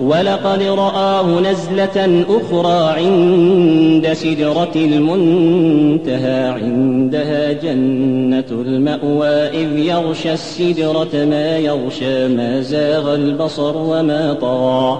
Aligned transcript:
ولقد 0.00 0.62
رآه 0.62 1.40
نزلة 1.40 2.24
أخرى 2.28 3.00
عند 3.00 4.12
سدرة 4.12 4.72
المنتهى 4.76 6.48
عندها 6.48 7.52
جنة 7.52 8.44
المأوى 8.50 9.48
إذ 9.48 9.78
يغشى 9.78 10.32
السدرة 10.32 11.08
ما 11.14 11.58
يغشى 11.58 12.28
ما 12.28 12.60
زاغ 12.60 13.14
البصر 13.14 13.76
وما 13.76 14.36
طغى. 14.40 14.98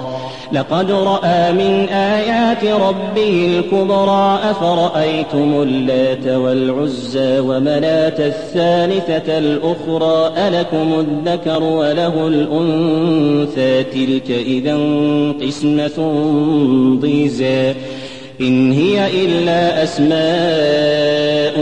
لقد 0.52 0.90
رأى 0.90 1.52
من 1.52 1.88
آيات 1.88 2.64
ربه 2.64 3.58
الكبرى 3.58 4.38
أفرأيتم 4.50 5.62
اللات 5.62 6.26
والعزى 6.26 7.38
ومناة 7.38 8.26
الثالثة 8.26 9.38
الأخرى 9.38 10.32
ألكم 10.48 11.00
الذكر 11.00 11.62
وله 11.62 12.28
الأنثى 12.28 13.82
تلك 13.82 14.30
إذا 14.30 14.76
قسمة 15.40 15.98
ضيزى 17.00 17.74
إن 18.40 18.72
هي 18.72 19.24
إلا 19.24 19.82
أسماء 19.82 21.56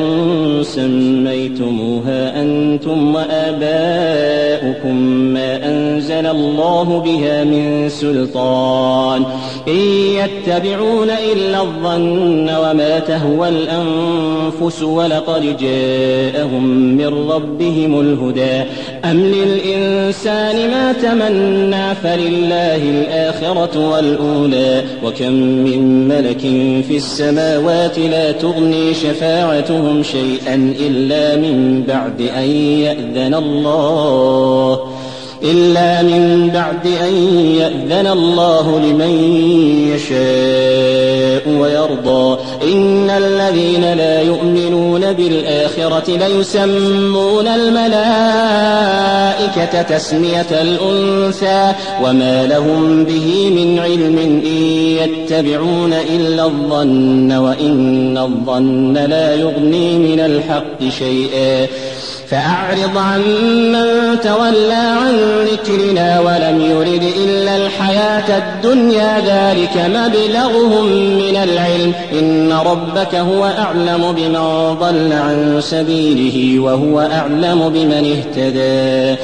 سميتموها 0.64 2.42
أنتم 2.42 3.14
وآباؤكم 3.14 4.96
ما 5.06 5.68
أنزل 5.68 6.26
الله 6.26 7.02
بها 7.04 7.44
من 7.44 7.88
سلطان. 7.88 9.22
إن 9.68 9.80
يتبعون 10.20 11.10
إلا 11.32 11.60
الظن 11.60 12.48
وما 12.48 12.98
تهوى 12.98 13.48
الأنفس 13.48 14.82
ولقد 14.82 15.56
جاءهم 15.60 16.64
من 16.96 17.30
ربهم 17.30 18.00
الهدى. 18.00 18.70
أم 19.04 19.20
للإنسان 19.20 20.70
ما 20.70 20.92
تمنى 20.92 21.94
فلله 21.94 22.76
الآخرة 22.76 23.90
والأولى. 23.90 24.82
وكم 25.04 25.32
من 25.32 26.08
ملك 26.08 26.40
في 26.88 26.96
السماوات 26.96 27.98
لا 27.98 28.32
تغني 28.32 28.94
شفاعتهم 28.94 30.02
شيئا. 30.02 30.53
إلا 30.54 31.36
من 31.36 31.84
بعد 31.88 32.20
أن 32.20 32.50
يأذن 32.80 33.34
الله. 33.34 34.80
إلا 35.42 36.02
من 36.02 36.50
بعد 36.54 36.86
أن 36.86 37.14
يأذن 37.58 38.06
الله 38.06 38.78
لمن 38.78 39.10
يشاء 39.94 41.58
ويرضى. 41.60 42.38
إن 42.72 43.10
الذين 43.10 43.94
لا 43.94 44.20
يؤمنون 44.20 45.12
بالآخرة 45.12 46.16
ليسمون 46.16 47.46
الملائكة 47.46 48.94
تسمية 49.82 50.46
الأنثى 50.50 51.72
وما 52.02 52.46
لهم 52.46 53.04
به 53.04 53.50
من 53.50 53.78
علم 53.78 54.18
إن 54.18 54.62
يتبعون 55.02 55.92
إلا 55.92 56.44
الظن 56.44 57.32
وإن 57.32 58.18
الظن 58.18 58.92
لا 58.94 59.34
يغني 59.34 59.98
من 59.98 60.20
الحق 60.20 60.88
شيئا 60.98 61.66
فأعرض 62.28 62.98
عن 62.98 63.20
من 63.72 64.20
تولى 64.20 64.74
عن 64.74 65.14
ذكرنا 65.52 66.20
ولم 66.20 66.60
يرد 66.60 66.93
الدنيا 68.30 69.20
ذلك 69.20 69.76
مبلغهم 69.76 70.84
من 71.16 71.36
العلم. 71.36 71.92
إن 72.12 72.52
ربك 72.52 73.14
هو 73.14 73.44
أعلم 73.44 74.12
بمن 74.12 74.74
ضل 74.80 75.12
عن 75.12 75.60
سبيله 75.60 76.60
وهو 76.60 77.00
أعلم 77.00 77.68
بمن 77.68 78.16
اهتدى. 78.16 79.20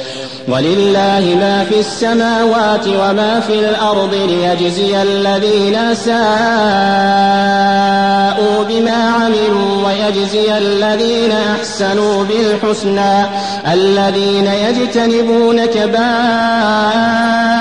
ولله 0.47 1.37
ما 1.39 1.65
في 1.69 1.79
السماوات 1.79 2.87
وما 2.87 3.39
في 3.39 3.53
الأرض 3.53 4.13
ليجزي 4.13 5.01
الذين 5.01 5.95
ساءوا 5.95 6.21
بما 8.69 9.03
عملوا 9.15 9.87
ويجزي 9.87 10.57
الذين 10.57 11.31
أحسنوا 11.31 12.23
بالحسنى. 12.23 13.25
الذين 13.73 14.47
يجتنبون 14.47 15.65
كبائر 15.65 17.60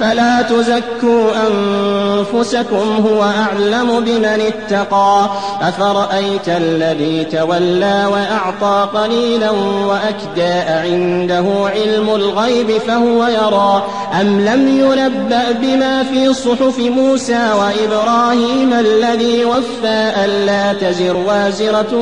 فلا 0.00 0.42
تزكوا 0.42 1.30
أنفسكم 1.48 3.06
هو 3.08 3.22
أعلم 3.22 4.00
بمن 4.00 4.24
اتقى. 4.24 5.26
أفرأيت 5.60 6.48
الذي 6.48 7.24
تولى 7.24 8.08
وأعطى 8.12 8.88
قليلا 8.98 9.50
وأكدى 9.86 10.52
عنده 10.68 11.44
علم 11.74 12.14
الغيب 12.14 12.78
فهو 12.78 13.26
يرى. 13.26 13.82
أم 14.20 14.40
لم 14.40 14.68
ينبأ 14.68 15.52
بما 15.62 16.02
في 16.02 16.34
صحف 16.34 16.78
موسى 16.78 17.48
وإبراهيم 17.52 18.72
الذي 18.72 19.44
وفى 19.44 20.12
ألا 20.24 20.72
تزر 20.72 21.16
وازرة 21.16 21.94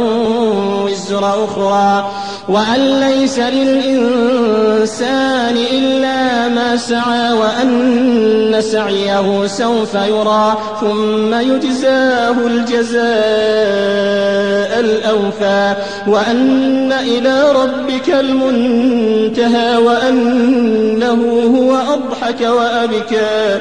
وزر 0.84 1.44
أخرى؟ 1.44 2.10
وأن 2.48 3.00
ليس 3.00 3.38
للإنسان 3.38 4.46
إلا 5.72 6.15
سعى 6.76 7.32
وأن 7.32 8.56
سعيه 8.60 9.46
سوف 9.46 9.94
يرى 9.94 10.56
ثم 10.80 11.34
يجزاه 11.34 12.46
الجزاء 12.46 13.06
الأوفى 14.80 15.74
وأن 16.06 16.92
إلى 16.92 17.52
ربك 17.52 18.10
المنتهى 18.10 19.76
وأنه 19.76 21.42
هو 21.56 21.76
أضحك 21.76 22.40
وأبكى. 22.40 23.60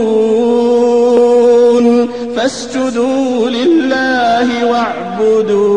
واعبدوا 5.21 5.70